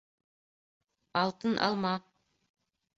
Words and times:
АЛТЫН 1.21 1.53
АЛМА 1.67 1.93